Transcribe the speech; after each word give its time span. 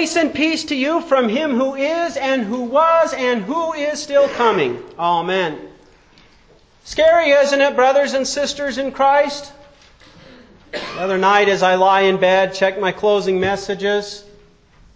Grace 0.00 0.16
and 0.16 0.34
peace 0.34 0.64
to 0.64 0.74
you 0.74 1.02
from 1.02 1.28
him 1.28 1.50
who 1.50 1.74
is, 1.74 2.16
and 2.16 2.42
who 2.44 2.62
was, 2.62 3.12
and 3.12 3.42
who 3.42 3.74
is 3.74 4.02
still 4.02 4.30
coming. 4.30 4.82
Amen. 4.98 5.68
Scary, 6.84 7.32
isn't 7.32 7.60
it, 7.60 7.76
brothers 7.76 8.14
and 8.14 8.26
sisters 8.26 8.78
in 8.78 8.92
Christ? 8.92 9.52
The 10.70 11.00
other 11.00 11.18
night, 11.18 11.50
as 11.50 11.62
I 11.62 11.74
lie 11.74 12.00
in 12.00 12.16
bed, 12.16 12.54
check 12.54 12.80
my 12.80 12.92
closing 12.92 13.40
messages. 13.40 14.24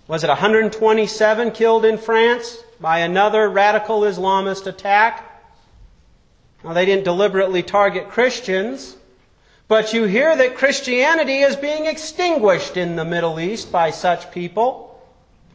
Was 0.08 0.24
it 0.24 0.28
127 0.28 1.50
killed 1.50 1.84
in 1.84 1.98
France 1.98 2.64
by 2.80 3.00
another 3.00 3.50
radical 3.50 4.00
Islamist 4.00 4.66
attack? 4.66 5.22
Now, 6.64 6.72
they 6.72 6.86
didn't 6.86 7.04
deliberately 7.04 7.62
target 7.62 8.08
Christians, 8.08 8.96
but 9.68 9.92
you 9.92 10.04
hear 10.04 10.34
that 10.34 10.56
Christianity 10.56 11.40
is 11.40 11.56
being 11.56 11.84
extinguished 11.84 12.78
in 12.78 12.96
the 12.96 13.04
Middle 13.04 13.38
East 13.38 13.70
by 13.70 13.90
such 13.90 14.32
people. 14.32 14.92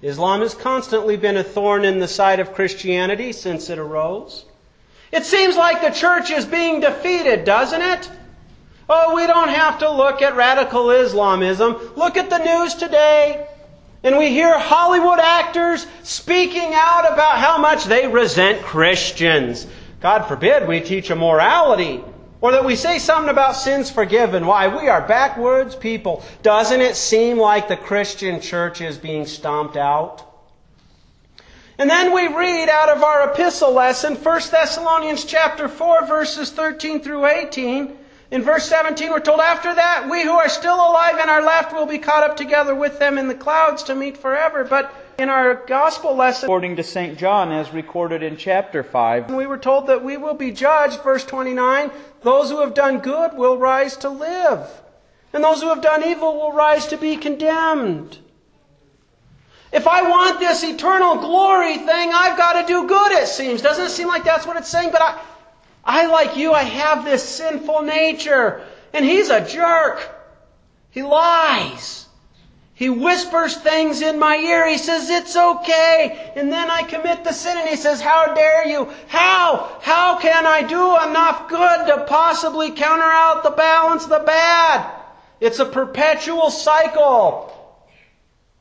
Islam 0.02 0.42
has 0.42 0.54
constantly 0.54 1.18
been 1.18 1.38
a 1.38 1.44
thorn 1.44 1.84
in 1.84 2.00
the 2.00 2.08
side 2.08 2.40
of 2.40 2.54
Christianity 2.54 3.34
since 3.34 3.70
it 3.70 3.78
arose. 3.78 4.46
It 5.12 5.26
seems 5.26 5.58
like 5.58 5.82
the 5.82 5.90
church 5.90 6.32
is 6.32 6.46
being 6.46 6.80
defeated, 6.80 7.44
doesn't 7.44 7.82
it? 7.82 8.10
Oh, 8.88 9.16
we 9.16 9.28
don't 9.28 9.50
have 9.50 9.80
to 9.80 9.92
look 9.92 10.22
at 10.22 10.36
radical 10.36 10.90
Islamism. 10.90 11.78
Look 11.96 12.18
at 12.18 12.30
the 12.30 12.38
news 12.38 12.76
today. 12.76 13.48
And 14.04 14.18
we 14.18 14.30
hear 14.30 14.58
Hollywood 14.58 15.20
actors 15.20 15.86
speaking 16.04 16.72
out 16.74 17.12
about 17.12 17.38
how 17.38 17.58
much 17.58 17.86
they 17.86 18.08
resent 18.08 18.62
Christians. 18.62 19.68
God 20.00 20.24
forbid 20.24 20.68
we 20.68 20.80
teach 20.80 21.10
a 21.10 21.16
morality 21.16 22.02
or 22.42 22.52
that 22.54 22.64
we 22.64 22.76
say 22.76 23.00
something 23.00 23.30
about 23.30 23.56
sins 23.56 23.92
forgiven. 23.92 24.46
Why? 24.46 24.68
We 24.68 24.88
are 24.88 25.06
backwards 25.06 25.76
people. 25.76 26.24
Doesn't 26.42 26.82
it 26.82 26.96
seem 26.96 27.38
like 27.38 27.68
the 27.68 27.78
Christian 27.78 28.40
church 28.40 28.82
is 28.82 28.98
being 28.98 29.26
stomped 29.26 29.76
out? 29.76 30.26
And 31.78 31.90
then 31.90 32.14
we 32.14 32.28
read 32.28 32.68
out 32.68 32.90
of 32.90 33.04
our 33.04 33.32
epistle 33.32 33.72
lesson, 33.72 34.16
1 34.16 34.42
Thessalonians 34.52 35.24
chapter 35.24 35.70
4, 35.70 36.06
verses 36.06 36.52
13 36.52 37.02
through 37.02 37.26
18. 37.26 37.98
In 38.32 38.42
verse 38.44 38.66
17, 38.66 39.10
we're 39.10 39.22
told, 39.22 39.40
After 39.40 39.74
that, 39.74 40.08
we 40.10 40.24
who 40.24 40.32
are 40.34 40.50
still 40.50 40.76
alive 40.76 41.16
and 41.18 41.30
are 41.30 41.42
left 41.42 41.74
will 41.74 41.86
be 41.86 41.98
caught 41.98 42.30
up 42.30 42.38
together 42.38 42.76
with 42.76 43.00
them 43.00 43.18
in 43.18 43.28
the 43.28 43.36
clouds 43.36 43.84
to 43.84 43.96
meet 43.96 44.18
forever. 44.18 44.64
But 44.66 44.94
in 45.20 45.30
our 45.30 45.56
gospel 45.56 46.16
lesson, 46.16 46.46
according 46.46 46.78
to 46.78 46.84
St. 46.84 47.18
John, 47.18 47.52
as 47.52 47.72
recorded 47.72 48.24
in 48.24 48.38
chapter 48.38 48.84
5, 48.84 49.32
we 49.32 49.46
were 49.46 49.58
told 49.58 49.88
that 49.88 50.04
we 50.04 50.18
will 50.18 50.34
be 50.34 50.52
judged, 50.52 51.02
verse 51.02 51.26
29, 51.26 51.92
those 52.22 52.50
who 52.50 52.62
have 52.62 52.74
done 52.74 53.00
good 53.00 53.34
will 53.34 53.58
rise 53.58 53.98
to 53.98 54.10
live, 54.10 54.68
and 55.34 55.44
those 55.44 55.62
who 55.62 55.70
have 55.70 55.82
done 55.82 56.04
evil 56.04 56.36
will 56.36 56.54
rise 56.54 56.88
to 56.88 56.98
be 56.98 57.18
condemned. 57.18 58.20
If 59.72 59.88
I 59.88 60.02
want 60.02 60.40
this 60.40 60.64
eternal 60.64 61.18
glory 61.18 61.78
thing, 61.78 62.12
I've 62.14 62.38
got 62.38 62.62
to 62.62 62.68
do 62.68 62.88
good, 62.88 63.12
it 63.12 63.28
seems. 63.28 63.62
Doesn't 63.62 63.86
it 63.86 63.92
seem 63.92 64.08
like 64.08 64.24
that's 64.24 64.48
what 64.48 64.58
it's 64.58 64.70
saying? 64.70 64.92
But 64.92 65.02
I, 65.02 65.22
I, 65.86 66.06
like 66.08 66.38
you, 66.38 66.54
I 66.54 66.64
have 66.64 67.06
this 67.06 67.24
sinful 67.24 67.84
nature. 67.84 68.66
And 68.94 69.06
he's 69.06 69.30
a 69.30 69.46
jerk. 69.46 70.10
He 70.90 71.04
lies. 71.04 72.08
He 72.80 72.90
whispers 72.90 73.58
things 73.58 74.02
in 74.02 74.20
my 74.20 74.38
ear. 74.38 74.66
He 74.66 74.78
says, 74.78 75.10
it's 75.10 75.36
okay. 75.36 76.32
And 76.38 76.50
then 76.50 76.72
I 76.72 76.84
commit 76.84 77.26
the 77.26 77.34
sin 77.34 77.58
and 77.58 77.68
he 77.68 77.76
says, 77.76 78.00
how 78.00 78.34
dare 78.34 78.66
you? 78.70 78.90
How? 79.10 79.80
How 79.82 80.18
can 80.18 80.46
I 80.46 80.62
do 80.62 81.10
enough 81.10 81.50
good 81.50 81.88
to 81.88 82.06
possibly 82.08 82.72
counter 82.72 83.04
out 83.04 83.44
the 83.44 83.50
balance 83.50 84.06
the 84.06 84.24
bad? 84.26 84.90
It's 85.42 85.60
a 85.60 85.66
perpetual 85.66 86.50
cycle. 86.52 87.54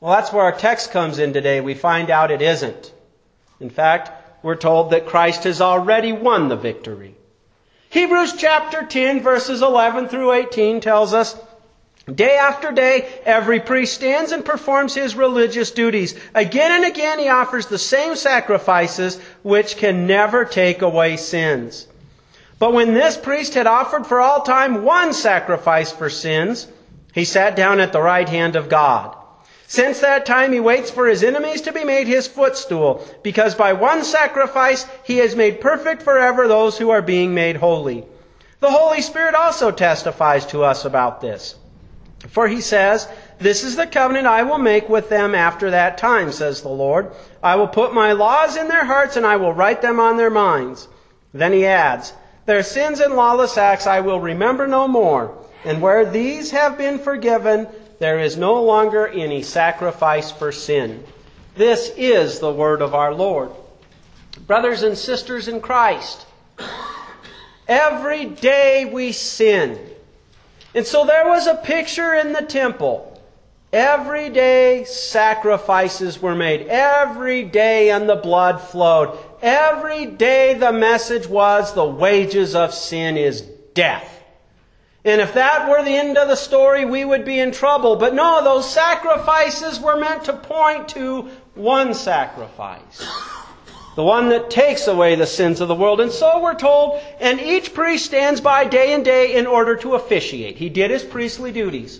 Well, 0.01 0.11
that's 0.11 0.33
where 0.33 0.43
our 0.43 0.51
text 0.51 0.91
comes 0.91 1.17
in 1.17 1.31
today. 1.31 1.61
We 1.61 1.73
find 1.73 2.09
out 2.09 2.29
it 2.29 2.41
isn't. 2.41 2.91
In 3.61 3.69
fact, 3.69 4.43
we're 4.43 4.57
told 4.57 4.91
that 4.91 5.07
Christ 5.07 5.45
has 5.45 5.61
already 5.61 6.11
won 6.11 6.49
the 6.49 6.57
victory. 6.57 7.15
Hebrews 7.89 8.33
chapter 8.37 8.85
10 8.85 9.21
verses 9.21 9.61
11 9.61 10.09
through 10.09 10.33
18 10.33 10.81
tells 10.81 11.13
us, 11.13 11.39
Day 12.15 12.37
after 12.37 12.71
day, 12.71 13.07
every 13.25 13.59
priest 13.59 13.93
stands 13.93 14.31
and 14.31 14.43
performs 14.45 14.95
his 14.95 15.15
religious 15.15 15.71
duties. 15.71 16.15
Again 16.33 16.71
and 16.71 16.85
again, 16.85 17.19
he 17.19 17.27
offers 17.27 17.67
the 17.67 17.77
same 17.77 18.15
sacrifices 18.15 19.19
which 19.43 19.77
can 19.77 20.07
never 20.07 20.45
take 20.45 20.81
away 20.81 21.17
sins. 21.17 21.87
But 22.57 22.73
when 22.73 22.93
this 22.93 23.17
priest 23.17 23.53
had 23.53 23.67
offered 23.67 24.05
for 24.05 24.19
all 24.19 24.41
time 24.41 24.83
one 24.83 25.13
sacrifice 25.13 25.91
for 25.91 26.09
sins, 26.09 26.67
he 27.13 27.25
sat 27.25 27.55
down 27.55 27.79
at 27.79 27.93
the 27.93 28.01
right 28.01 28.27
hand 28.27 28.55
of 28.55 28.69
God. 28.69 29.15
Since 29.67 29.99
that 29.99 30.25
time 30.25 30.51
he 30.51 30.59
waits 30.59 30.89
for 30.89 31.07
his 31.07 31.23
enemies 31.23 31.61
to 31.61 31.71
be 31.71 31.83
made 31.83 32.07
his 32.07 32.27
footstool, 32.27 33.05
because 33.23 33.53
by 33.53 33.73
one 33.73 34.03
sacrifice 34.03 34.85
he 35.03 35.17
has 35.17 35.35
made 35.35 35.61
perfect 35.61 36.01
forever 36.01 36.47
those 36.47 36.77
who 36.77 36.89
are 36.89 37.03
being 37.03 37.33
made 37.33 37.57
holy. 37.57 38.03
The 38.61 38.71
Holy 38.71 39.01
Spirit 39.01 39.35
also 39.35 39.71
testifies 39.71 40.45
to 40.47 40.63
us 40.63 40.85
about 40.85 41.21
this. 41.21 41.55
For 42.27 42.47
he 42.47 42.61
says, 42.61 43.07
This 43.39 43.63
is 43.63 43.75
the 43.75 43.87
covenant 43.87 44.27
I 44.27 44.43
will 44.43 44.57
make 44.57 44.89
with 44.89 45.09
them 45.09 45.33
after 45.33 45.71
that 45.71 45.97
time, 45.97 46.31
says 46.31 46.61
the 46.61 46.69
Lord. 46.69 47.11
I 47.41 47.55
will 47.55 47.67
put 47.67 47.93
my 47.93 48.11
laws 48.11 48.57
in 48.57 48.67
their 48.67 48.85
hearts 48.85 49.15
and 49.15 49.25
I 49.25 49.37
will 49.37 49.53
write 49.53 49.81
them 49.81 49.99
on 49.99 50.17
their 50.17 50.29
minds. 50.29 50.87
Then 51.33 51.53
he 51.53 51.65
adds, 51.65 52.13
Their 52.45 52.63
sins 52.63 52.99
and 52.99 53.15
lawless 53.15 53.57
acts 53.57 53.87
I 53.87 54.01
will 54.01 54.19
remember 54.19 54.67
no 54.67 54.87
more. 54.87 55.35
And 55.63 55.81
where 55.81 56.09
these 56.09 56.51
have 56.51 56.77
been 56.77 56.99
forgiven, 56.99 57.67
there 57.99 58.19
is 58.19 58.37
no 58.37 58.63
longer 58.63 59.07
any 59.07 59.41
sacrifice 59.41 60.31
for 60.31 60.51
sin. 60.51 61.03
This 61.55 61.91
is 61.97 62.39
the 62.39 62.51
word 62.51 62.81
of 62.81 62.93
our 62.93 63.13
Lord. 63.13 63.51
Brothers 64.47 64.83
and 64.83 64.97
sisters 64.97 65.47
in 65.47 65.59
Christ, 65.59 66.25
every 67.67 68.25
day 68.25 68.85
we 68.85 69.11
sin. 69.11 69.88
And 70.75 70.85
so 70.85 71.05
there 71.05 71.27
was 71.27 71.47
a 71.47 71.55
picture 71.55 72.13
in 72.13 72.33
the 72.33 72.43
temple. 72.43 73.05
Every 73.71 74.29
day 74.29 74.83
sacrifices 74.85 76.21
were 76.21 76.35
made. 76.35 76.67
Every 76.67 77.43
day 77.43 77.91
and 77.91 78.09
the 78.09 78.15
blood 78.15 78.61
flowed. 78.61 79.17
Every 79.41 80.05
day 80.07 80.55
the 80.55 80.73
message 80.73 81.27
was 81.27 81.73
the 81.73 81.85
wages 81.85 82.55
of 82.55 82.73
sin 82.73 83.17
is 83.17 83.41
death. 83.73 84.23
And 85.05 85.21
if 85.21 85.33
that 85.35 85.69
were 85.69 85.83
the 85.83 85.95
end 85.95 86.17
of 86.17 86.27
the 86.27 86.35
story, 86.35 86.83
we 86.83 87.05
would 87.05 87.25
be 87.25 87.39
in 87.39 87.51
trouble. 87.51 87.95
But 87.95 88.13
no, 88.13 88.43
those 88.43 88.69
sacrifices 88.69 89.79
were 89.79 89.97
meant 89.97 90.25
to 90.25 90.33
point 90.33 90.89
to 90.89 91.29
one 91.55 91.93
sacrifice. 91.93 93.07
The 93.95 94.03
one 94.03 94.29
that 94.29 94.49
takes 94.49 94.87
away 94.87 95.15
the 95.15 95.27
sins 95.27 95.61
of 95.61 95.67
the 95.67 95.75
world. 95.75 95.99
And 95.99 96.11
so 96.11 96.41
we're 96.41 96.55
told, 96.55 97.01
and 97.19 97.39
each 97.39 97.73
priest 97.73 98.05
stands 98.05 98.39
by 98.39 98.65
day 98.65 98.93
and 98.93 99.03
day 99.03 99.35
in 99.35 99.45
order 99.45 99.75
to 99.77 99.95
officiate. 99.95 100.57
He 100.57 100.69
did 100.69 100.91
his 100.91 101.03
priestly 101.03 101.51
duties. 101.51 101.99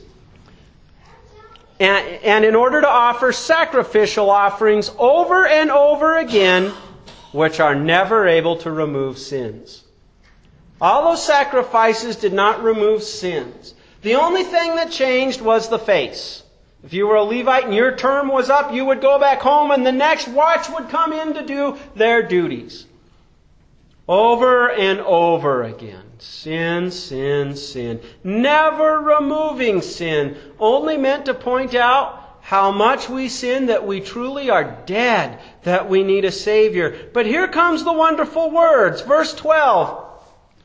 And, 1.80 2.06
and 2.24 2.46
in 2.46 2.56
order 2.56 2.82
to 2.82 2.88
offer 2.88 3.32
sacrificial 3.32 4.30
offerings 4.30 4.92
over 4.98 5.46
and 5.48 5.72
over 5.72 6.18
again, 6.18 6.74
which 7.32 7.60
are 7.60 7.76
never 7.76 8.28
able 8.28 8.58
to 8.58 8.72
remove 8.72 9.18
sins. 9.18 9.84
All 10.82 11.10
those 11.10 11.26
sacrifices 11.26 12.16
did 12.16 12.34
not 12.34 12.64
remove 12.64 13.04
sins. 13.04 13.74
The 14.02 14.16
only 14.16 14.44
thing 14.44 14.76
that 14.76 14.92
changed 14.92 15.42
was 15.42 15.70
the 15.70 15.80
face. 15.80 16.44
If 16.84 16.94
you 16.94 17.08
were 17.08 17.16
a 17.16 17.24
Levite 17.24 17.66
and 17.66 17.76
your 17.76 17.96
term 17.96 18.30
was 18.30 18.50
up, 18.50 18.74
you 18.74 18.86
would 18.86 19.02
go 19.02 19.20
back 19.20 19.42
home 19.42 19.72
and 19.72 19.86
the 19.86 19.92
next 19.92 20.28
watch 20.30 20.70
would 20.70 20.90
come 20.90 21.12
in 21.12 21.34
to 21.34 21.46
do 21.46 21.78
their 21.96 22.24
duties. 22.24 22.86
Over 24.08 24.72
and 24.72 25.00
over 25.02 25.64
again. 25.64 26.04
Sin, 26.20 26.90
sin, 26.90 27.56
sin. 27.56 28.02
Never 28.24 29.00
removing 29.00 29.82
sin. 29.82 30.38
Only 30.58 30.98
meant 30.98 31.26
to 31.26 31.34
point 31.34 31.76
out 31.76 32.40
how 32.42 32.72
much 32.72 33.10
we 33.10 33.30
sin, 33.30 33.68
that 33.68 33.86
we 33.86 34.00
truly 34.00 34.50
are 34.50 34.82
dead, 34.86 35.40
that 35.64 35.88
we 35.88 36.04
need 36.04 36.26
a 36.26 36.32
Savior. 36.32 37.10
But 37.14 37.28
here 37.28 37.48
comes 37.48 37.84
the 37.84 37.94
wonderful 37.94 38.50
words. 38.50 39.02
Verse 39.02 39.34
12. 39.36 40.09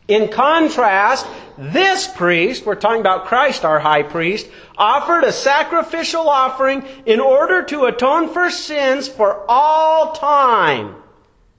In 0.07 0.29
contrast, 0.29 1.27
this 1.57 2.07
priest, 2.07 2.67
we're 2.67 2.75
talking 2.75 3.01
about 3.01 3.27
Christ, 3.27 3.65
our 3.65 3.81
high 3.81 4.03
priest, 4.03 4.47
offered 4.77 5.25
a 5.25 5.33
sacrificial 5.33 6.29
offering 6.29 6.85
in 7.07 7.21
order 7.21 7.63
to 7.65 7.85
atone 7.85 8.33
for 8.33 8.51
sins 8.51 9.09
for 9.09 9.45
all 9.49 10.13
time. 10.13 10.97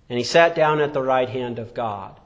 And 0.10 0.20
he 0.20 0.24
sat 0.24 0.56
down 0.56 0.80
at 0.80 0.94
the 0.94 1.02
right 1.02 1.30
hand 1.30 1.58
of 1.58 1.74
God. 1.74 2.20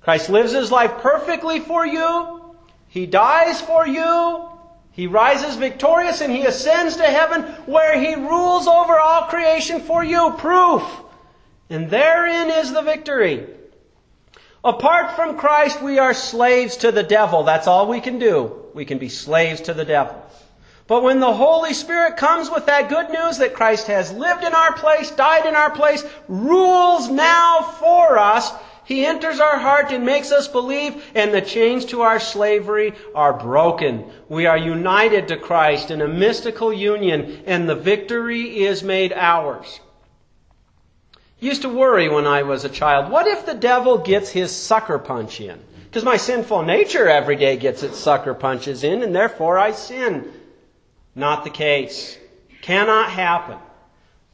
Christ 0.00 0.28
lives 0.30 0.52
his 0.52 0.72
life 0.72 0.98
perfectly 0.98 1.60
for 1.60 1.86
you. 1.86 2.56
He 2.88 3.06
dies 3.06 3.60
for 3.60 3.86
you. 3.86 4.48
He 4.90 5.06
rises 5.06 5.56
victorious 5.56 6.20
and 6.20 6.32
he 6.32 6.44
ascends 6.44 6.96
to 6.96 7.04
heaven 7.04 7.42
where 7.66 7.98
he 7.98 8.14
rules 8.14 8.66
over 8.66 8.98
all 8.98 9.22
creation 9.22 9.80
for 9.80 10.04
you. 10.04 10.34
Proof. 10.38 10.82
And 11.70 11.88
therein 11.88 12.50
is 12.50 12.72
the 12.72 12.82
victory. 12.82 13.46
Apart 14.64 15.14
from 15.14 15.36
Christ, 15.36 15.82
we 15.82 15.98
are 15.98 16.14
slaves 16.14 16.78
to 16.78 16.90
the 16.90 17.02
devil. 17.02 17.42
That's 17.42 17.66
all 17.66 17.86
we 17.86 18.00
can 18.00 18.18
do. 18.18 18.50
We 18.72 18.86
can 18.86 18.96
be 18.96 19.10
slaves 19.10 19.60
to 19.62 19.74
the 19.74 19.84
devil. 19.84 20.24
But 20.86 21.02
when 21.02 21.20
the 21.20 21.34
Holy 21.34 21.74
Spirit 21.74 22.16
comes 22.16 22.50
with 22.50 22.64
that 22.66 22.88
good 22.88 23.10
news 23.10 23.38
that 23.38 23.52
Christ 23.52 23.88
has 23.88 24.10
lived 24.12 24.42
in 24.42 24.54
our 24.54 24.72
place, 24.72 25.10
died 25.10 25.44
in 25.44 25.54
our 25.54 25.70
place, 25.70 26.04
rules 26.28 27.10
now 27.10 27.60
for 27.78 28.18
us, 28.18 28.52
He 28.86 29.04
enters 29.04 29.38
our 29.38 29.58
heart 29.58 29.92
and 29.92 30.06
makes 30.06 30.32
us 30.32 30.48
believe, 30.48 31.02
and 31.14 31.32
the 31.32 31.42
chains 31.42 31.84
to 31.86 32.00
our 32.00 32.20
slavery 32.20 32.94
are 33.14 33.34
broken. 33.34 34.04
We 34.30 34.46
are 34.46 34.58
united 34.58 35.28
to 35.28 35.36
Christ 35.36 35.90
in 35.90 36.00
a 36.00 36.08
mystical 36.08 36.72
union, 36.72 37.42
and 37.46 37.68
the 37.68 37.74
victory 37.74 38.64
is 38.64 38.82
made 38.82 39.12
ours. 39.12 39.80
Used 41.44 41.60
to 41.60 41.68
worry 41.68 42.08
when 42.08 42.26
I 42.26 42.42
was 42.42 42.64
a 42.64 42.70
child, 42.70 43.12
what 43.12 43.26
if 43.26 43.44
the 43.44 43.52
devil 43.52 43.98
gets 43.98 44.30
his 44.30 44.50
sucker 44.50 44.98
punch 44.98 45.42
in? 45.42 45.60
Because 45.84 46.02
my 46.02 46.16
sinful 46.16 46.62
nature 46.62 47.06
every 47.06 47.36
day 47.36 47.58
gets 47.58 47.82
its 47.82 47.98
sucker 47.98 48.32
punches 48.32 48.82
in, 48.82 49.02
and 49.02 49.14
therefore 49.14 49.58
I 49.58 49.72
sin. 49.72 50.32
Not 51.14 51.44
the 51.44 51.50
case. 51.50 52.16
Cannot 52.62 53.10
happen. 53.10 53.58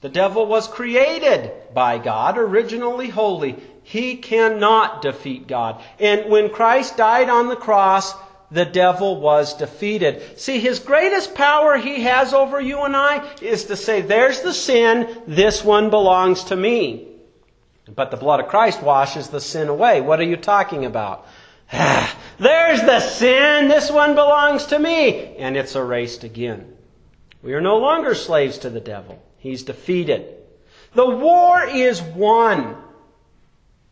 The 0.03 0.09
devil 0.09 0.47
was 0.47 0.69
created 0.69 1.51
by 1.75 1.99
God, 1.99 2.39
originally 2.39 3.09
holy. 3.09 3.57
He 3.83 4.15
cannot 4.15 5.03
defeat 5.03 5.49
God. 5.49 5.83
And 5.99 6.31
when 6.31 6.49
Christ 6.49 6.97
died 6.97 7.29
on 7.29 7.49
the 7.49 7.57
cross, 7.57 8.15
the 8.51 8.65
devil 8.65 9.21
was 9.21 9.55
defeated. 9.55 10.39
See, 10.39 10.59
his 10.59 10.79
greatest 10.79 11.35
power 11.35 11.77
he 11.77 12.03
has 12.03 12.35
over 12.35 12.61
you 12.61 12.81
and 12.81 12.97
I 12.97 13.29
is 13.41 13.67
to 13.67 13.77
say, 13.77 14.01
there's 14.01 14.41
the 14.41 14.53
sin, 14.53 15.23
this 15.27 15.65
one 15.65 15.91
belongs 15.91 16.45
to 16.45 16.57
me. 16.57 17.07
But 17.95 18.11
the 18.11 18.17
blood 18.17 18.41
of 18.41 18.49
Christ 18.49 18.83
washes 18.83 19.29
the 19.29 19.41
sin 19.41 19.69
away. 19.69 20.01
What 20.01 20.21
are 20.21 20.25
you 20.25 20.37
talking 20.37 20.85
about? 20.85 21.27
there's 22.39 22.81
the 22.81 23.01
sin, 23.01 23.69
this 23.69 23.91
one 23.91 24.15
belongs 24.15 24.67
to 24.67 24.79
me. 24.79 25.37
And 25.37 25.57
it's 25.57 25.77
erased 25.77 26.25
again. 26.25 26.77
We 27.43 27.55
are 27.55 27.61
no 27.61 27.79
longer 27.79 28.15
slaves 28.15 28.59
to 28.59 28.71
the 28.71 28.81
devil. 28.81 29.23
He's 29.39 29.63
defeated. 29.63 30.37
The 30.95 31.09
war 31.09 31.65
is 31.65 32.03
won. 32.03 32.77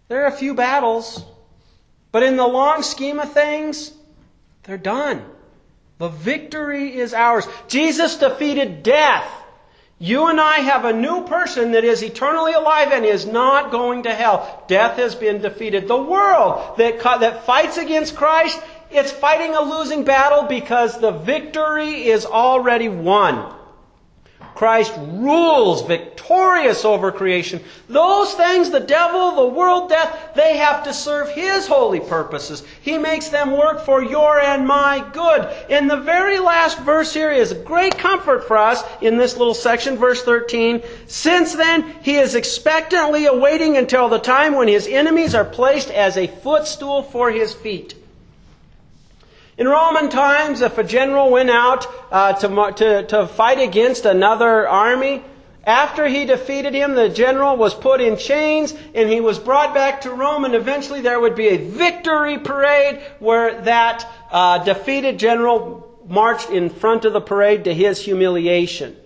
There 0.09 0.25
are 0.25 0.29
a 0.29 0.33
few 0.33 0.55
battles, 0.55 1.25
but 2.13 2.23
in 2.23 2.37
the 2.37 2.47
long 2.47 2.83
scheme 2.83 3.21
of 3.21 3.33
things, 3.33 3.93
they're 4.69 4.79
done. 4.79 5.25
The 5.99 6.09
victory 6.11 6.97
is 6.97 7.13
ours. 7.13 7.49
Jesus 7.67 8.19
defeated 8.19 8.85
death. 8.85 9.29
You 9.99 10.29
and 10.29 10.41
I 10.41 10.59
have 10.59 10.85
a 10.85 10.93
new 10.93 11.25
person 11.25 11.73
that 11.73 11.83
is 11.83 12.05
eternally 12.05 12.53
alive 12.53 12.93
and 12.93 13.05
is 13.05 13.27
not 13.27 13.73
going 13.73 14.05
to 14.05 14.15
hell. 14.15 14.65
Death 14.69 14.97
has 14.99 15.17
been 15.17 15.41
defeated. 15.41 15.89
The 15.89 16.01
world 16.01 16.77
that, 16.79 17.01
that 17.01 17.45
fights 17.47 17.79
against 17.79 18.15
Christ 18.15 18.61
it's 18.91 19.13
fighting 19.13 19.55
a 19.55 19.61
losing 19.61 20.05
battle 20.05 20.45
because 20.45 20.99
the 20.99 21.11
victory 21.11 22.07
is 22.09 22.25
already 22.25 22.89
won. 22.89 23.55
Christ 24.59 24.93
rules 24.99 25.87
victorious 25.87 26.85
over 26.85 27.13
creation. 27.13 27.63
Those 27.89 28.35
things, 28.35 28.71
the 28.71 28.81
devil, 28.81 29.37
the 29.37 29.47
world, 29.47 29.89
death, 29.89 30.35
they 30.35 30.57
have 30.57 30.83
to 30.83 30.93
serve 30.93 31.31
His 31.31 31.69
holy 31.69 32.01
purposes. 32.01 32.65
He 32.83 32.99
makes 32.99 33.29
them 33.29 33.53
work 33.53 33.85
for 33.85 34.03
your 34.03 34.41
and 34.41 34.67
my 34.67 35.09
good. 35.13 35.43
And 35.71 35.89
the 35.89 36.01
very 36.01 36.41
last 36.41 36.81
verse 36.81 37.15
here 37.15 37.31
is 37.31 37.53
a 37.53 37.63
great 37.63 37.99
comfort 37.99 38.49
for 38.49 38.57
us 38.57 38.83
in 39.01 39.17
this 39.17 39.37
little 39.37 39.55
section, 39.55 39.97
verse 39.97 40.25
13. 40.25 40.83
Since 41.07 41.55
then, 41.55 41.95
He 42.03 42.17
is 42.17 42.35
expectantly 42.35 43.27
awaiting 43.27 43.77
until 43.77 44.09
the 44.09 44.19
time 44.19 44.57
when 44.57 44.67
His 44.67 44.89
enemies 44.89 45.37
are 45.37 45.45
placed 45.45 45.93
as 45.93 46.17
a 46.17 46.27
footstool 46.27 47.05
for 47.05 47.31
His 47.31 47.55
feet. 47.55 47.95
In 49.59 49.67
Roman 49.67 50.09
times, 50.09 50.61
if 50.61 50.79
a 50.79 50.85
general 50.85 51.31
went 51.31 51.51
out 51.51 51.85
uh, 52.13 52.33
to, 52.35 52.73
to, 52.77 53.07
to 53.09 53.27
fight 53.27 53.59
against 53.59 54.05
another 54.05 54.69
army, 54.69 55.25
after 55.65 56.07
he 56.07 56.25
defeated 56.27 56.75
him, 56.75 56.95
the 56.95 57.09
general 57.09 57.57
was 57.57 57.75
put 57.75 58.01
in 58.01 58.17
chains 58.17 58.73
and 58.95 59.11
he 59.11 59.21
was 59.21 59.41
brought 59.41 59.75
back 59.75 60.03
to 60.03 60.13
Rome, 60.13 60.45
and 60.45 60.55
eventually 60.55 61.01
there 61.01 61.19
would 61.19 61.35
be 61.35 61.49
a 61.49 61.57
victory 61.57 62.39
parade 62.39 63.03
where 63.19 63.61
that 63.63 64.07
uh, 64.31 64.63
defeated 64.63 65.19
general 65.19 65.99
marched 66.07 66.51
in 66.51 66.71
front 66.71 67.05
of 67.05 67.13
the 67.13 67.21
parade 67.21 67.65
to 67.65 67.75
his 67.75 68.01
humiliation. 68.01 68.97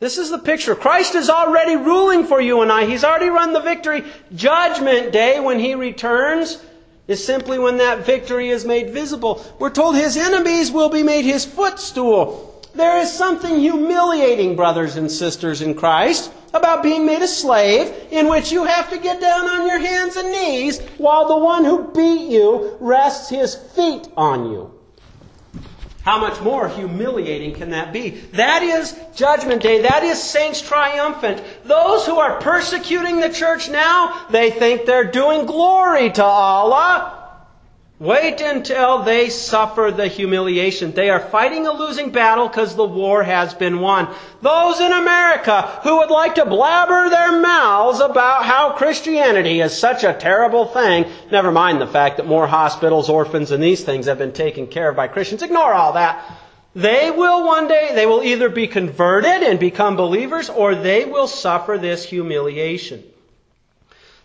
This 0.00 0.18
is 0.18 0.30
the 0.30 0.38
picture. 0.38 0.74
Christ 0.74 1.14
is 1.14 1.30
already 1.30 1.76
ruling 1.76 2.24
for 2.24 2.40
you 2.40 2.60
and 2.60 2.72
I. 2.72 2.86
He's 2.86 3.04
already 3.04 3.30
run 3.30 3.52
the 3.52 3.60
victory. 3.60 4.04
Judgment 4.34 5.12
day, 5.12 5.38
when 5.38 5.60
he 5.60 5.76
returns, 5.76 6.60
is 7.06 7.24
simply 7.24 7.58
when 7.58 7.76
that 7.78 8.06
victory 8.06 8.48
is 8.50 8.64
made 8.64 8.90
visible. 8.90 9.44
We're 9.58 9.70
told 9.70 9.96
his 9.96 10.16
enemies 10.16 10.70
will 10.70 10.88
be 10.88 11.02
made 11.02 11.24
his 11.24 11.44
footstool. 11.44 12.62
There 12.74 12.98
is 12.98 13.12
something 13.12 13.60
humiliating, 13.60 14.56
brothers 14.56 14.96
and 14.96 15.10
sisters 15.10 15.62
in 15.62 15.74
Christ, 15.74 16.32
about 16.52 16.82
being 16.82 17.06
made 17.06 17.22
a 17.22 17.28
slave 17.28 17.92
in 18.10 18.28
which 18.28 18.50
you 18.50 18.64
have 18.64 18.90
to 18.90 18.98
get 18.98 19.20
down 19.20 19.46
on 19.46 19.66
your 19.66 19.78
hands 19.78 20.16
and 20.16 20.32
knees 20.32 20.80
while 20.98 21.28
the 21.28 21.36
one 21.36 21.64
who 21.64 21.92
beat 21.92 22.30
you 22.30 22.76
rests 22.80 23.28
his 23.28 23.54
feet 23.54 24.08
on 24.16 24.50
you. 24.50 24.73
How 26.04 26.20
much 26.20 26.38
more 26.42 26.68
humiliating 26.68 27.54
can 27.54 27.70
that 27.70 27.90
be? 27.90 28.10
That 28.32 28.62
is 28.62 28.94
Judgment 29.14 29.62
Day. 29.62 29.80
That 29.80 30.02
is 30.04 30.22
Saints 30.22 30.60
Triumphant. 30.60 31.42
Those 31.64 32.04
who 32.04 32.18
are 32.18 32.38
persecuting 32.40 33.20
the 33.20 33.30
church 33.30 33.70
now, 33.70 34.26
they 34.28 34.50
think 34.50 34.84
they're 34.84 35.10
doing 35.10 35.46
glory 35.46 36.10
to 36.10 36.22
Allah. 36.22 37.13
Wait 38.00 38.40
until 38.40 39.04
they 39.04 39.30
suffer 39.30 39.92
the 39.94 40.08
humiliation. 40.08 40.90
They 40.90 41.10
are 41.10 41.20
fighting 41.20 41.68
a 41.68 41.72
losing 41.72 42.10
battle 42.10 42.48
because 42.48 42.74
the 42.74 42.84
war 42.84 43.22
has 43.22 43.54
been 43.54 43.78
won. 43.78 44.12
Those 44.42 44.80
in 44.80 44.90
America 44.90 45.62
who 45.84 45.98
would 45.98 46.10
like 46.10 46.34
to 46.34 46.44
blabber 46.44 47.08
their 47.08 47.40
mouths 47.40 48.00
about 48.00 48.44
how 48.44 48.72
Christianity 48.72 49.60
is 49.60 49.78
such 49.78 50.02
a 50.02 50.12
terrible 50.12 50.66
thing, 50.66 51.06
never 51.30 51.52
mind 51.52 51.80
the 51.80 51.86
fact 51.86 52.16
that 52.16 52.26
more 52.26 52.48
hospitals, 52.48 53.08
orphans, 53.08 53.52
and 53.52 53.62
these 53.62 53.84
things 53.84 54.06
have 54.06 54.18
been 54.18 54.32
taken 54.32 54.66
care 54.66 54.88
of 54.88 54.96
by 54.96 55.06
Christians. 55.06 55.42
Ignore 55.42 55.72
all 55.72 55.92
that. 55.92 56.40
They 56.74 57.12
will 57.12 57.46
one 57.46 57.68
day, 57.68 57.92
they 57.94 58.06
will 58.06 58.24
either 58.24 58.48
be 58.48 58.66
converted 58.66 59.44
and 59.44 59.60
become 59.60 59.94
believers 59.94 60.50
or 60.50 60.74
they 60.74 61.04
will 61.04 61.28
suffer 61.28 61.78
this 61.78 62.04
humiliation. 62.04 63.04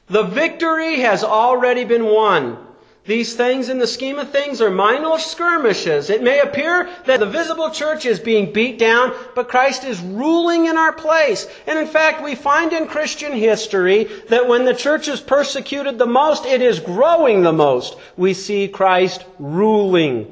The 0.08 0.24
victory 0.24 1.02
has 1.02 1.24
already 1.24 1.84
been 1.84 2.06
won. 2.06 2.66
These 3.10 3.34
things, 3.34 3.70
in 3.70 3.80
the 3.80 3.88
scheme 3.88 4.20
of 4.20 4.30
things, 4.30 4.62
are 4.62 4.70
minor 4.70 5.18
skirmishes. 5.18 6.12
It 6.12 6.22
may 6.22 6.42
appear 6.42 6.88
that 7.08 7.20
the 7.20 7.26
visible 7.26 7.72
church 7.72 8.06
is 8.06 8.20
being 8.20 8.54
beat 8.54 8.78
down, 8.78 9.16
but 9.34 9.50
Christ 9.50 9.84
is 9.84 10.00
ruling 10.00 10.68
in 10.68 10.78
our 10.78 10.94
place. 10.94 11.48
And 11.66 11.80
in 11.80 11.88
fact, 11.88 12.24
we 12.24 12.36
find 12.36 12.72
in 12.72 12.86
Christian 12.86 13.34
history 13.34 14.04
that 14.28 14.48
when 14.48 14.64
the 14.64 14.76
church 14.76 15.08
is 15.08 15.22
persecuted 15.22 15.98
the 15.98 16.06
most, 16.06 16.46
it 16.46 16.62
is 16.62 16.80
growing 16.80 17.42
the 17.42 17.52
most. 17.52 17.98
We 18.16 18.36
see 18.36 18.68
Christ 18.68 19.26
ruling. 19.40 20.32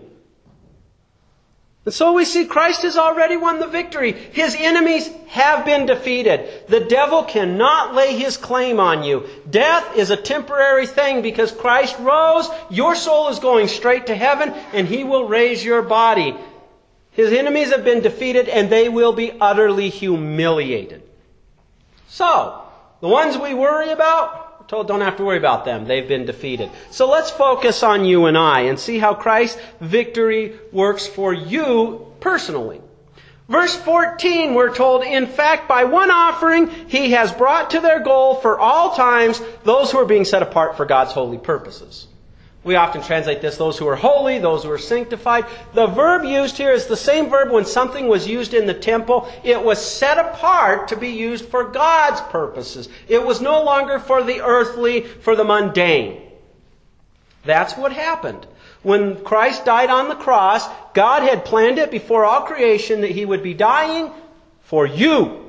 And 1.88 1.94
so 1.94 2.12
we 2.12 2.26
see 2.26 2.46
Christ 2.46 2.82
has 2.82 2.98
already 2.98 3.38
won 3.38 3.62
the 3.62 3.68
victory. 3.68 4.12
His 4.12 4.58
enemies 4.60 5.10
have 5.30 5.64
been 5.64 5.86
defeated. 5.86 6.68
The 6.68 6.82
devil 6.82 7.24
cannot 7.24 7.96
lay 7.96 8.14
his 8.14 8.36
claim 8.36 8.82
on 8.82 9.04
you. 9.04 9.26
Death 9.50 9.96
is 9.96 10.10
a 10.10 10.18
temporary 10.18 10.86
thing 10.86 11.22
because 11.22 11.50
Christ 11.54 11.98
rose. 12.00 12.50
Your 12.70 12.94
soul 12.94 13.30
is 13.30 13.40
going 13.40 13.70
straight 13.70 14.08
to 14.08 14.16
heaven 14.16 14.50
and 14.74 14.86
he 14.86 15.06
will 15.06 15.30
raise 15.30 15.64
your 15.64 15.82
body. 15.82 16.36
His 17.12 17.32
enemies 17.32 17.72
have 17.72 17.86
been 17.86 18.02
defeated 18.02 18.50
and 18.50 18.70
they 18.70 18.90
will 18.90 19.14
be 19.14 19.32
utterly 19.40 19.88
humiliated. 19.88 21.04
So, 22.10 22.64
the 23.00 23.08
ones 23.08 23.38
we 23.38 23.54
worry 23.54 23.92
about, 23.92 24.47
told 24.68 24.88
don't 24.88 25.02
have 25.02 25.18
to 25.18 25.24
worry 25.24 25.38
about 25.38 25.66
them. 25.66 25.86
They've 25.86 26.08
been 26.08 26.26
defeated. 26.26 26.70
So 26.92 27.10
let's 27.10 27.32
focus 27.32 27.84
on 27.84 28.06
you 28.06 28.26
and 28.26 28.38
I 28.38 28.62
and 28.62 28.80
see 28.80 29.00
how 29.00 29.14
Christ's 29.14 29.60
victory 29.80 30.60
works 30.72 31.08
for 31.08 31.34
you 31.34 32.14
personally. 32.20 32.82
Verse 33.48 33.74
14, 33.76 34.54
we're 34.56 34.76
told, 34.76 35.04
in 35.04 35.26
fact, 35.26 35.70
by 35.70 35.86
one 35.86 36.12
offering, 36.12 36.68
he 36.68 37.12
has 37.12 37.32
brought 37.32 37.72
to 37.72 37.80
their 37.80 38.02
goal 38.02 38.36
for 38.36 38.60
all 38.60 38.94
times 38.94 39.42
those 39.64 39.90
who 39.90 40.00
are 40.00 40.06
being 40.06 40.26
set 40.26 40.44
apart 40.44 40.76
for 40.76 40.86
God's 40.86 41.14
holy 41.14 41.38
purposes. 41.38 42.08
We 42.68 42.76
often 42.76 43.02
translate 43.02 43.40
this 43.40 43.56
those 43.56 43.78
who 43.78 43.88
are 43.88 43.96
holy, 43.96 44.40
those 44.40 44.66
who 44.66 44.72
are 44.72 44.78
sanctified. 44.78 45.46
The 45.74 45.88
verb 45.88 46.26
used 46.26 46.58
here 46.58 46.74
is 46.74 46.86
the 46.86 46.98
same 46.98 47.30
verb 47.30 47.50
when 47.50 47.64
something 47.64 48.10
was 48.10 48.28
used 48.28 48.54
in 48.54 48.66
the 48.66 48.74
temple. 48.74 49.32
It 49.42 49.64
was 49.64 49.80
set 49.84 50.18
apart 50.18 50.90
to 50.90 50.98
be 50.98 51.08
used 51.08 51.46
for 51.46 51.64
God's 51.64 52.20
purposes. 52.30 52.90
It 53.08 53.26
was 53.26 53.40
no 53.40 53.64
longer 53.64 54.00
for 54.00 54.22
the 54.22 54.42
earthly, 54.42 55.00
for 55.04 55.34
the 55.38 55.46
mundane. 55.46 56.22
That's 57.46 57.78
what 57.78 57.94
happened. 57.94 58.46
When 58.84 59.24
Christ 59.24 59.64
died 59.64 59.90
on 59.90 60.10
the 60.10 60.16
cross, 60.16 60.68
God 60.94 61.24
had 61.24 61.46
planned 61.46 61.78
it 61.78 61.90
before 61.90 62.26
all 62.26 62.42
creation 62.42 63.00
that 63.00 63.12
He 63.12 63.24
would 63.24 63.44
be 63.44 63.54
dying 63.54 64.12
for 64.60 64.86
you 64.86 65.47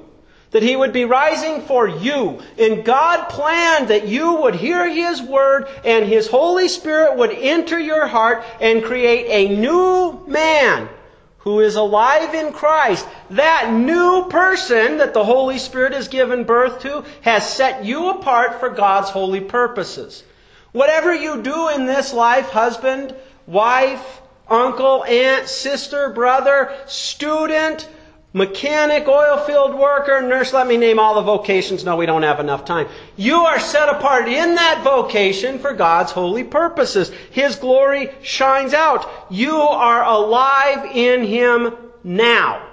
that 0.51 0.63
he 0.63 0.77
would 0.77 0.93
be 0.93 1.05
rising 1.05 1.63
for 1.63 1.87
you. 1.87 2.41
And 2.59 2.85
God 2.85 3.29
planned 3.29 3.89
that 3.89 4.09
you 4.09 4.35
would 4.35 4.55
hear 4.55 4.89
his 4.89 5.21
word 5.21 5.69
and 5.85 6.07
his 6.07 6.29
Holy 6.29 6.69
Spirit 6.69 7.17
would 7.17 7.33
enter 7.33 7.79
your 7.79 8.07
heart 8.07 8.45
and 8.61 8.83
create 8.83 9.27
a 9.29 9.55
new 9.55 10.25
man 10.27 10.89
who 11.39 11.61
is 11.61 11.77
alive 11.77 12.35
in 12.35 12.53
Christ, 12.53 13.07
that 13.31 13.73
new 13.73 14.27
person 14.29 14.99
that 14.99 15.15
the 15.15 15.25
Holy 15.25 15.59
Spirit 15.59 15.93
has 15.93 16.09
given 16.09 16.45
birth 16.45 16.81
to 16.83 17.05
has 17.23 17.49
set 17.49 17.85
you 17.85 18.11
apart 18.11 18.61
for 18.61 18.69
God's 18.69 19.11
holy 19.11 19.41
purposes. 19.41 20.25
Whatever 20.73 21.15
you 21.15 21.43
do 21.43 21.69
in 21.69 21.87
this 21.87 22.13
life, 22.13 22.49
husband, 22.51 23.15
wife, 23.47 24.21
uncle, 24.49 25.05
aunt, 25.05 25.49
sister, 25.49 26.11
brother, 26.11 26.75
student, 26.87 27.89
mechanic, 28.33 29.09
oil 29.09 29.39
field 29.39 29.75
worker, 29.75 30.21
nurse, 30.21 30.53
let 30.53 30.67
me 30.67 30.77
name 30.77 30.99
all 30.99 31.15
the 31.15 31.23
vocations. 31.23 31.85
No, 31.85 31.97
we 31.97 32.07
don't 32.07 32.23
have 32.23 32.41
enough 32.41 32.65
time. 32.65 32.89
You 33.17 33.37
are 33.37 33.59
set 33.59 33.89
apart 33.89 34.29
in 34.29 34.55
that 34.55 34.83
vocation 34.85 35.59
for 35.59 35.73
God's 35.73 36.13
holy 36.13 36.45
purposes. 36.45 37.11
His 37.31 37.57
glory 37.57 38.11
shines 38.23 38.75
out. 38.75 39.09
You 39.31 39.57
are 39.57 40.05
alive 40.05 40.91
in 40.95 41.25
Him 41.25 41.75
now. 42.05 42.67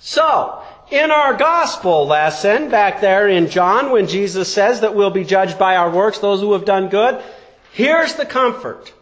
So, 0.00 0.62
in 0.90 1.10
our 1.10 1.34
gospel 1.34 2.06
lesson 2.06 2.70
back 2.70 3.00
there 3.00 3.28
in 3.28 3.50
John, 3.50 3.90
when 3.90 4.06
Jesus 4.06 4.52
says 4.52 4.80
that 4.80 4.94
we'll 4.94 5.10
be 5.10 5.24
judged 5.24 5.58
by 5.58 5.76
our 5.76 5.90
works, 5.90 6.18
those 6.18 6.40
who 6.40 6.52
have 6.52 6.64
done 6.64 6.88
good, 6.88 7.22
here's 7.72 8.14
the 8.14 8.24
comfort. 8.24 8.92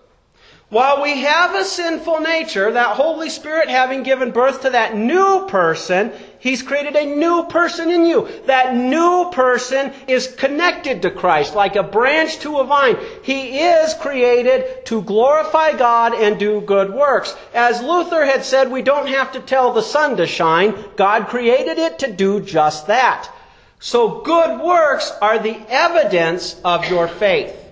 While 0.69 1.01
we 1.01 1.21
have 1.21 1.55
a 1.55 1.65
sinful 1.65 2.21
nature, 2.21 2.73
that 2.73 2.97
Holy 2.97 3.31
Spirit 3.31 3.69
having 3.69 4.03
given 4.03 4.33
birth 4.33 4.63
to 4.63 4.71
that 4.71 4.97
new 4.97 5.47
person, 5.47 6.11
He's 6.41 6.61
created 6.61 6.97
a 6.97 7.07
new 7.07 7.45
person 7.45 7.89
in 7.89 8.05
you. 8.05 8.29
That 8.47 8.75
new 8.75 9.31
person 9.31 9.93
is 10.09 10.27
connected 10.27 11.03
to 11.03 11.13
Christ 11.13 11.55
like 11.55 11.77
a 11.77 11.85
branch 11.85 12.41
to 12.41 12.59
a 12.59 12.65
vine. 12.65 12.97
He 13.23 13.61
is 13.61 13.95
created 13.95 14.85
to 14.87 15.03
glorify 15.03 15.77
God 15.77 16.15
and 16.15 16.37
do 16.37 16.61
good 16.61 16.93
works. 16.93 17.37
As 17.55 17.81
Luther 17.81 18.25
had 18.25 18.45
said, 18.45 18.69
we 18.69 18.83
don't 18.83 19.07
have 19.07 19.31
to 19.33 19.41
tell 19.41 19.73
the 19.73 19.83
sun 19.83 20.17
to 20.17 20.27
shine. 20.27 20.75
God 20.97 21.29
created 21.29 21.79
it 21.79 22.01
to 22.01 22.13
do 22.13 22.41
just 22.41 22.89
that. 22.89 23.31
So 23.79 24.21
good 24.21 24.61
works 24.61 25.13
are 25.23 25.39
the 25.39 25.61
evidence 25.69 26.61
of 26.65 26.91
your 26.91 27.07
faith 27.07 27.66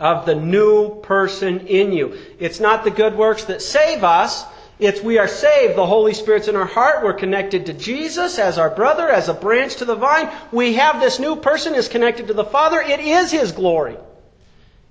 of 0.00 0.24
the 0.24 0.34
new 0.34 0.98
person 1.02 1.66
in 1.66 1.92
you. 1.92 2.18
It's 2.38 2.58
not 2.58 2.82
the 2.82 2.90
good 2.90 3.14
works 3.14 3.44
that 3.44 3.62
save 3.62 4.02
us. 4.02 4.44
It's 4.78 5.02
we 5.02 5.18
are 5.18 5.28
saved. 5.28 5.76
The 5.76 5.86
Holy 5.86 6.14
Spirit's 6.14 6.48
in 6.48 6.56
our 6.56 6.64
heart. 6.64 7.04
We're 7.04 7.12
connected 7.12 7.66
to 7.66 7.74
Jesus 7.74 8.38
as 8.38 8.56
our 8.56 8.70
brother, 8.70 9.08
as 9.10 9.28
a 9.28 9.34
branch 9.34 9.76
to 9.76 9.84
the 9.84 9.94
vine. 9.94 10.30
We 10.50 10.74
have 10.74 11.00
this 11.00 11.18
new 11.18 11.36
person 11.36 11.74
is 11.74 11.86
connected 11.86 12.28
to 12.28 12.34
the 12.34 12.44
Father. 12.44 12.80
It 12.80 12.98
is 12.98 13.30
His 13.30 13.52
glory. 13.52 13.98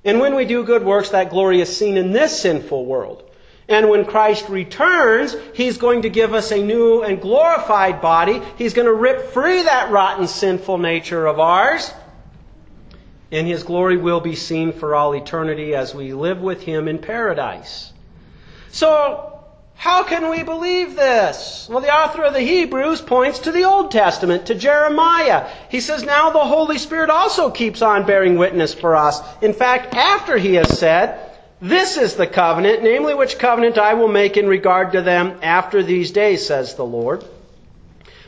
And 0.05 0.19
when 0.19 0.35
we 0.35 0.45
do 0.45 0.63
good 0.63 0.85
works, 0.85 1.09
that 1.09 1.31
glory 1.31 1.59
is 1.59 1.75
seen 1.75 1.97
in 1.97 2.11
this 2.11 2.39
sinful 2.39 2.85
world. 2.85 3.23
And 3.67 3.89
when 3.89 4.05
Christ 4.05 4.47
returns, 4.47 5.35
He's 5.55 5.79
going 5.79 6.03
to 6.03 6.09
give 6.09 6.35
us 6.35 6.51
a 6.51 6.63
new 6.63 7.01
and 7.01 7.19
glorified 7.19 7.99
body. 7.99 8.41
He's 8.59 8.75
going 8.75 8.85
to 8.85 8.93
rip 8.93 9.31
free 9.31 9.63
that 9.63 9.89
rotten, 9.89 10.27
sinful 10.27 10.77
nature 10.77 11.25
of 11.25 11.39
ours 11.39 11.91
and 13.31 13.47
his 13.47 13.63
glory 13.63 13.97
will 13.97 14.19
be 14.19 14.35
seen 14.35 14.73
for 14.73 14.95
all 14.95 15.13
eternity 15.13 15.75
as 15.75 15.93
we 15.93 16.13
live 16.13 16.41
with 16.41 16.63
him 16.63 16.87
in 16.87 16.97
paradise. 16.97 17.93
So, 18.71 19.29
how 19.75 20.03
can 20.03 20.29
we 20.29 20.43
believe 20.43 20.95
this? 20.95 21.67
Well, 21.69 21.79
the 21.79 21.93
author 21.93 22.23
of 22.23 22.33
the 22.33 22.41
Hebrews 22.41 23.01
points 23.01 23.39
to 23.39 23.51
the 23.51 23.63
Old 23.63 23.91
Testament, 23.91 24.47
to 24.47 24.55
Jeremiah. 24.55 25.49
He 25.69 25.79
says, 25.79 26.03
Now 26.03 26.31
the 26.31 26.39
Holy 26.39 26.77
Spirit 26.77 27.09
also 27.09 27.49
keeps 27.49 27.81
on 27.81 28.05
bearing 28.05 28.37
witness 28.37 28.73
for 28.73 28.95
us. 28.95 29.21
In 29.41 29.53
fact, 29.53 29.93
after 29.93 30.37
he 30.37 30.55
has 30.55 30.77
said, 30.77 31.31
This 31.61 31.95
is 31.95 32.15
the 32.15 32.27
covenant, 32.27 32.83
namely 32.83 33.15
which 33.15 33.39
covenant 33.39 33.77
I 33.77 33.93
will 33.93 34.09
make 34.09 34.35
in 34.35 34.47
regard 34.47 34.91
to 34.91 35.01
them 35.01 35.39
after 35.41 35.81
these 35.81 36.11
days, 36.11 36.45
says 36.45 36.75
the 36.75 36.85
Lord. 36.85 37.23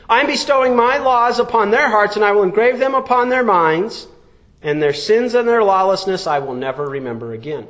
I'm 0.08 0.26
bestowing 0.26 0.74
my 0.74 0.98
laws 0.98 1.38
upon 1.38 1.70
their 1.70 1.88
hearts, 1.88 2.16
and 2.16 2.24
I 2.24 2.32
will 2.32 2.44
engrave 2.44 2.78
them 2.78 2.94
upon 2.94 3.28
their 3.28 3.44
minds 3.44 4.06
and 4.62 4.82
their 4.82 4.92
sins 4.92 5.34
and 5.34 5.48
their 5.48 5.62
lawlessness 5.62 6.26
I 6.26 6.38
will 6.38 6.54
never 6.54 6.88
remember 6.88 7.32
again. 7.32 7.66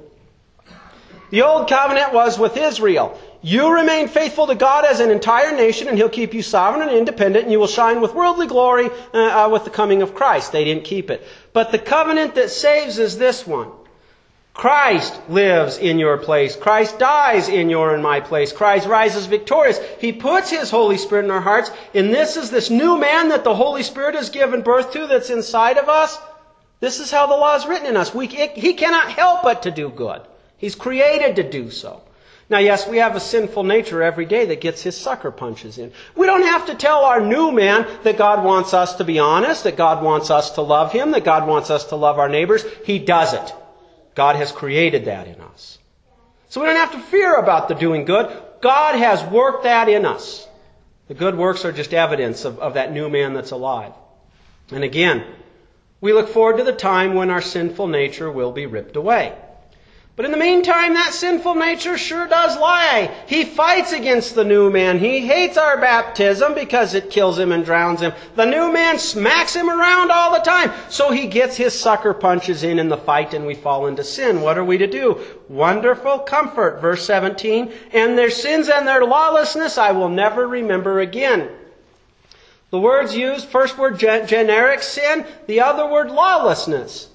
The 1.31 1.43
old 1.43 1.69
covenant 1.69 2.13
was 2.13 2.39
with 2.39 2.59
Israel. 2.59 3.19
You 3.41 3.75
remain 3.75 4.07
faithful 4.07 4.47
to 4.47 4.55
God 4.55 4.85
as 4.85 5.01
an 5.01 5.11
entire 5.11 5.57
nation, 5.57 5.89
and 5.89 5.97
He'll 5.97 6.09
keep 6.09 6.35
you 6.35 6.43
sovereign 6.43 6.89
and 6.89 6.97
independent, 6.97 7.45
and 7.45 7.53
you 7.53 7.59
will 7.59 7.67
shine 7.67 8.01
with 8.01 8.15
worldly 8.15 8.47
glory 8.47 8.91
uh, 9.15 9.47
uh, 9.47 9.49
with 9.51 9.65
the 9.65 9.71
coming 9.71 10.03
of 10.03 10.15
Christ. 10.15 10.53
They 10.53 10.63
didn't 10.63 10.85
keep 10.85 11.11
it. 11.11 11.27
But 11.53 11.73
the 11.73 11.79
covenant 11.79 12.35
that 12.35 12.51
saves 12.51 12.99
is 12.99 13.19
this 13.19 13.47
one. 13.47 13.71
Christ 14.55 15.19
lives 15.31 15.79
in 15.79 15.99
your 15.99 16.19
place. 16.19 16.55
Christ 16.55 16.99
dies 16.99 17.49
in 17.49 17.71
your 17.71 17.95
and 17.95 18.03
my 18.03 18.21
place. 18.21 18.53
Christ 18.53 18.87
rises 18.87 19.25
victorious. 19.25 19.81
He 19.99 20.13
puts 20.13 20.51
His 20.51 20.71
Holy 20.71 20.99
Spirit 20.99 21.25
in 21.25 21.31
our 21.31 21.41
hearts, 21.41 21.71
and 21.95 22.13
this 22.13 22.37
is 22.37 22.51
this 22.51 22.69
new 22.69 22.99
man 22.99 23.31
that 23.31 23.43
the 23.43 23.55
Holy 23.55 23.83
Spirit 23.83 24.15
has 24.15 24.29
given 24.29 24.61
birth 24.61 24.93
to 24.93 25.07
that's 25.07 25.31
inside 25.31 25.79
of 25.79 25.89
us. 25.89 26.19
This 26.83 26.99
is 26.99 27.13
how 27.13 27.29
the 27.29 27.37
law 27.37 27.55
is 27.55 27.65
written 27.65 27.87
in 27.87 27.97
us. 27.97 28.13
We, 28.13 28.27
it, 28.27 28.59
he 28.59 28.75
cannot 28.75 29.09
help 29.09 29.45
but 29.45 29.63
to 29.63 29.71
do 29.71 29.89
good. 29.89 30.21
He's 30.57 30.75
created 30.75 31.37
to 31.37 31.49
do 31.49 31.71
so. 31.71 32.03
Now, 32.51 32.59
yes, 32.59 32.89
we 32.89 32.97
have 32.97 33.15
a 33.15 33.21
sinful 33.21 33.63
nature 33.63 34.03
every 34.03 34.27
day 34.27 34.47
that 34.47 34.61
gets 34.61 34.83
his 34.83 34.97
sucker 34.97 35.31
punches 35.31 35.79
in. 35.79 35.93
We 36.17 36.27
don't 36.27 36.43
have 36.43 36.67
to 36.67 36.75
tell 36.75 37.05
our 37.05 37.21
new 37.21 37.53
man 37.53 37.87
that 38.03 38.19
God 38.19 38.45
wants 38.45 38.75
us 38.75 38.97
to 38.97 39.05
be 39.05 39.21
honest, 39.21 39.63
that 39.63 39.77
God 39.77 40.03
wants 40.03 40.29
us 40.29 40.51
to 40.57 40.63
love 40.63 40.91
him, 40.91 41.13
that 41.13 41.23
God 41.23 41.47
wants 41.47 41.71
us 41.71 41.85
to 41.85 41.97
love 41.97 42.19
our 42.19 42.29
neighbors. 42.29 42.65
He 42.85 42.99
does 42.99 43.33
it. 43.33 43.55
God 44.17 44.35
has 44.35 44.51
created 44.51 45.05
that 45.05 45.29
in 45.29 45.41
us. 45.41 45.79
So 46.49 46.61
we 46.61 46.67
don't 46.67 46.75
have 46.75 46.93
to 46.93 47.01
fear 47.01 47.37
about 47.37 47.69
the 47.69 47.75
doing 47.77 48.05
good. 48.05 48.37
God 48.61 48.97
has 48.97 49.23
worked 49.31 49.63
that 49.63 49.89
in 49.89 50.05
us. 50.05 50.49
The 51.07 51.15
good 51.15 51.39
works 51.39 51.65
are 51.65 51.71
just 51.71 51.95
evidence 51.95 52.45
of, 52.45 52.59
of 52.59 52.75
that 52.75 52.93
new 52.93 53.09
man 53.09 53.35
that's 53.35 53.53
alive. 53.53 53.93
And 54.73 54.83
again, 54.83 55.25
we 56.03 56.13
look 56.13 56.29
forward 56.29 56.59
to 56.59 56.65
the 56.65 56.73
time 56.73 57.15
when 57.15 57.31
our 57.31 57.41
sinful 57.41 57.87
nature 57.87 58.31
will 58.31 58.53
be 58.53 58.67
ripped 58.67 58.97
away. 58.97 59.35
But 60.15 60.27
in 60.27 60.33
the 60.33 60.37
meantime, 60.37 60.93
that 60.93 61.15
sinful 61.15 61.55
nature 61.55 61.97
sure 61.97 62.27
does 62.27 62.59
lie. 62.59 63.11
He 63.27 63.45
fights 63.45 63.93
against 63.93 64.35
the 64.35 64.45
new 64.45 64.69
man. 64.69 64.99
He 64.99 65.21
hates 65.21 65.57
our 65.57 65.81
baptism 65.81 66.55
because 66.55 66.93
it 66.93 67.09
kills 67.09 67.39
him 67.39 67.51
and 67.51 67.65
drowns 67.65 68.01
him. 68.01 68.13
The 68.35 68.45
new 68.45 68.71
man 68.71 68.99
smacks 68.99 69.55
him 69.55 69.71
around 69.71 70.11
all 70.11 70.33
the 70.33 70.45
time. 70.45 70.71
So 70.91 71.13
he 71.13 71.29
gets 71.29 71.57
his 71.57 71.73
sucker 71.73 72.13
punches 72.13 72.63
in 72.63 72.79
in 72.79 72.89
the 72.89 72.99
fight 72.99 73.33
and 73.33 73.47
we 73.47 73.55
fall 73.55 73.87
into 73.87 74.05
sin. 74.05 74.43
What 74.43 74.59
are 74.59 74.65
we 74.65 74.77
to 74.79 74.87
do? 74.87 75.19
Wonderful 75.49 76.19
comfort. 76.19 76.83
Verse 76.83 77.07
17. 77.07 77.73
And 77.93 78.19
their 78.19 78.31
sins 78.31 78.69
and 78.69 78.87
their 78.87 79.07
lawlessness 79.07 79.79
I 79.79 79.93
will 79.93 80.11
never 80.11 80.47
remember 80.47 81.01
again. 81.01 81.49
The 82.73 82.81
words 82.81 83.15
used, 83.15 83.49
first 83.49 83.77
word 83.77 83.99
generic 83.99 84.83
sin, 84.83 85.27
the 85.47 85.61
other 85.61 85.87
word 85.87 86.11
lawlessness. 86.11 87.11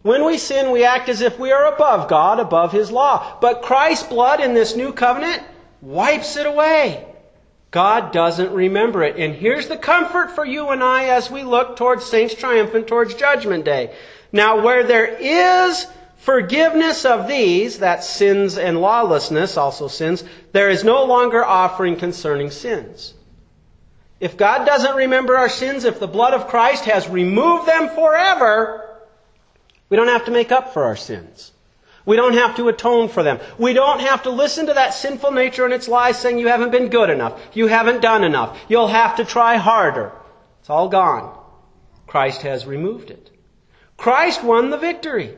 When 0.00 0.24
we 0.24 0.38
sin, 0.38 0.70
we 0.70 0.86
act 0.86 1.10
as 1.10 1.20
if 1.20 1.38
we 1.38 1.52
are 1.52 1.74
above 1.74 2.08
God, 2.08 2.40
above 2.40 2.72
His 2.72 2.90
law. 2.90 3.36
But 3.42 3.60
Christ's 3.60 4.08
blood 4.08 4.40
in 4.40 4.54
this 4.54 4.74
new 4.74 4.94
covenant 4.94 5.42
wipes 5.82 6.38
it 6.38 6.46
away. 6.46 7.04
God 7.72 8.10
doesn't 8.10 8.52
remember 8.52 9.02
it. 9.02 9.16
And 9.16 9.34
here's 9.34 9.68
the 9.68 9.76
comfort 9.76 10.30
for 10.30 10.46
you 10.46 10.70
and 10.70 10.82
I 10.82 11.08
as 11.10 11.30
we 11.30 11.42
look 11.42 11.76
towards 11.76 12.06
Saints 12.06 12.34
Triumphant, 12.34 12.86
towards 12.86 13.14
Judgment 13.14 13.66
Day. 13.66 13.94
Now, 14.32 14.62
where 14.62 14.82
there 14.82 15.14
is 15.20 15.86
forgiveness 16.16 17.04
of 17.04 17.28
these, 17.28 17.80
that 17.80 18.02
sins 18.02 18.56
and 18.56 18.80
lawlessness, 18.80 19.58
also 19.58 19.88
sins, 19.88 20.24
there 20.52 20.70
is 20.70 20.84
no 20.84 21.04
longer 21.04 21.44
offering 21.44 21.96
concerning 21.96 22.50
sins. 22.50 23.12
If 24.20 24.36
God 24.36 24.64
doesn't 24.64 24.96
remember 24.96 25.36
our 25.36 25.48
sins, 25.48 25.84
if 25.84 26.00
the 26.00 26.06
blood 26.06 26.34
of 26.34 26.48
Christ 26.48 26.84
has 26.84 27.08
removed 27.08 27.66
them 27.66 27.88
forever, 27.88 28.88
we 29.88 29.96
don't 29.96 30.08
have 30.08 30.26
to 30.26 30.30
make 30.30 30.52
up 30.52 30.72
for 30.72 30.84
our 30.84 30.96
sins. 30.96 31.52
We 32.06 32.16
don't 32.16 32.34
have 32.34 32.56
to 32.56 32.68
atone 32.68 33.08
for 33.08 33.22
them. 33.22 33.40
We 33.58 33.72
don't 33.72 34.00
have 34.00 34.24
to 34.24 34.30
listen 34.30 34.66
to 34.66 34.74
that 34.74 34.94
sinful 34.94 35.32
nature 35.32 35.64
and 35.64 35.72
its 35.72 35.88
lies 35.88 36.18
saying 36.18 36.38
you 36.38 36.48
haven't 36.48 36.70
been 36.70 36.88
good 36.88 37.10
enough. 37.10 37.40
You 37.54 37.66
haven't 37.66 38.02
done 38.02 38.24
enough. 38.24 38.58
You'll 38.68 38.88
have 38.88 39.16
to 39.16 39.24
try 39.24 39.56
harder. 39.56 40.12
It's 40.60 40.70
all 40.70 40.88
gone. 40.88 41.38
Christ 42.06 42.42
has 42.42 42.66
removed 42.66 43.10
it. 43.10 43.30
Christ 43.96 44.44
won 44.44 44.70
the 44.70 44.76
victory. 44.76 45.34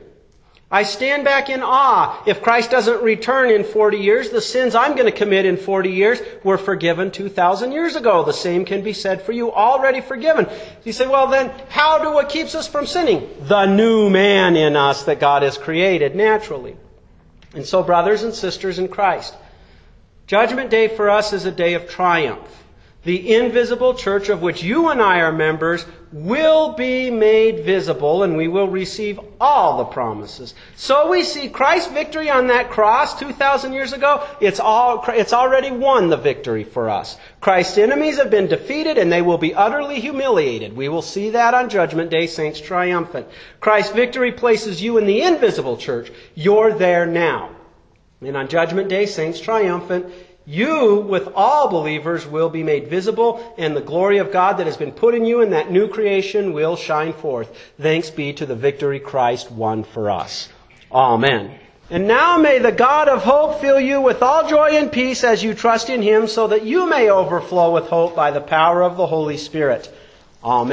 I 0.69 0.83
stand 0.83 1.23
back 1.23 1.49
in 1.49 1.61
awe. 1.63 2.21
If 2.25 2.41
Christ 2.41 2.71
doesn't 2.71 3.01
return 3.01 3.49
in 3.49 3.63
40 3.63 3.97
years, 3.99 4.31
the 4.31 4.41
sins 4.41 4.75
I'm 4.75 4.95
going 4.95 5.05
to 5.05 5.17
commit 5.17 5.45
in 5.45 5.55
40 5.55 5.89
years 5.89 6.19
were 6.43 6.57
forgiven 6.57 7.09
2,000 7.09 7.71
years 7.71 7.95
ago. 7.95 8.25
The 8.25 8.33
same 8.33 8.65
can 8.65 8.83
be 8.83 8.91
said 8.91 9.21
for 9.21 9.31
you, 9.31 9.49
already 9.49 10.01
forgiven. 10.01 10.45
You 10.83 10.91
say, 10.91 11.07
well 11.07 11.27
then, 11.27 11.53
how 11.69 11.99
do 11.99 12.11
what 12.11 12.27
keeps 12.27 12.53
us 12.53 12.67
from 12.67 12.85
sinning? 12.85 13.29
The 13.43 13.65
new 13.65 14.09
man 14.09 14.57
in 14.57 14.75
us 14.75 15.03
that 15.03 15.21
God 15.21 15.41
has 15.41 15.57
created 15.57 16.15
naturally. 16.15 16.75
And 17.53 17.65
so, 17.65 17.81
brothers 17.81 18.23
and 18.23 18.33
sisters 18.33 18.77
in 18.77 18.89
Christ, 18.89 19.35
Judgment 20.27 20.69
Day 20.69 20.89
for 20.89 21.09
us 21.09 21.31
is 21.31 21.45
a 21.45 21.51
day 21.51 21.75
of 21.75 21.89
triumph. 21.89 22.65
The 23.07 23.35
invisible 23.35 23.93
church 23.93 24.27
of 24.27 24.41
which 24.41 24.61
you 24.61 24.89
and 24.89 25.01
I 25.01 25.21
are 25.21 25.31
members 25.31 25.85
will 26.11 26.73
be 26.73 27.09
made 27.09 27.63
visible 27.63 28.23
and 28.23 28.35
we 28.35 28.49
will 28.49 28.67
receive 28.67 29.17
all 29.39 29.77
the 29.77 29.85
promises. 29.85 30.53
So 30.75 31.09
we 31.09 31.23
see 31.23 31.47
Christ's 31.47 31.89
victory 31.93 32.29
on 32.29 32.47
that 32.47 32.69
cross 32.69 33.17
2,000 33.17 33.71
years 33.71 33.93
ago. 33.93 34.27
It's, 34.41 34.59
all, 34.59 35.05
it's 35.07 35.31
already 35.31 35.71
won 35.71 36.09
the 36.09 36.17
victory 36.17 36.65
for 36.65 36.89
us. 36.89 37.17
Christ's 37.39 37.77
enemies 37.77 38.17
have 38.17 38.29
been 38.29 38.47
defeated 38.47 38.97
and 38.97 39.09
they 39.09 39.21
will 39.21 39.37
be 39.37 39.55
utterly 39.55 40.01
humiliated. 40.01 40.75
We 40.75 40.89
will 40.89 41.01
see 41.01 41.29
that 41.29 41.53
on 41.53 41.69
Judgment 41.69 42.11
Day, 42.11 42.27
saints 42.27 42.59
triumphant. 42.59 43.25
Christ's 43.61 43.93
victory 43.93 44.33
places 44.33 44.81
you 44.81 44.97
in 44.97 45.05
the 45.05 45.21
invisible 45.21 45.77
church. 45.77 46.11
You're 46.35 46.73
there 46.73 47.05
now. 47.05 47.51
And 48.19 48.35
on 48.35 48.49
Judgment 48.49 48.89
Day, 48.89 49.05
saints 49.05 49.39
triumphant, 49.39 50.11
you, 50.47 51.01
with 51.01 51.27
all 51.35 51.67
believers, 51.67 52.25
will 52.25 52.47
be 52.47 52.63
made 52.63 52.87
visible, 52.87 53.53
and 53.57 53.75
the 53.75 53.81
glory 53.81 54.19
of 54.19 54.31
God 54.31 54.53
that 54.53 54.65
has 54.65 54.77
been 54.77 54.93
put 54.93 55.13
in 55.13 55.25
you 55.25 55.41
in 55.41 55.49
that 55.49 55.69
new 55.69 55.89
creation 55.89 56.53
will 56.53 56.77
shine 56.77 57.11
forth. 57.11 57.53
Thanks 57.77 58.09
be 58.09 58.31
to 58.31 58.45
the 58.45 58.55
victory 58.55 59.01
Christ 59.01 59.51
won 59.51 59.83
for 59.83 60.09
us. 60.09 60.47
Amen. 60.89 61.59
And 61.89 62.07
now 62.07 62.37
may 62.37 62.59
the 62.59 62.71
God 62.71 63.09
of 63.09 63.23
hope 63.23 63.59
fill 63.59 63.79
you 63.79 63.99
with 63.99 64.21
all 64.21 64.47
joy 64.49 64.77
and 64.77 64.89
peace 64.89 65.25
as 65.25 65.43
you 65.43 65.53
trust 65.53 65.89
in 65.89 66.01
him, 66.01 66.27
so 66.27 66.47
that 66.47 66.63
you 66.63 66.89
may 66.89 67.09
overflow 67.09 67.73
with 67.73 67.87
hope 67.87 68.15
by 68.15 68.31
the 68.31 68.39
power 68.39 68.83
of 68.83 68.95
the 68.95 69.05
Holy 69.05 69.35
Spirit. 69.35 69.93
Amen. 70.43 70.69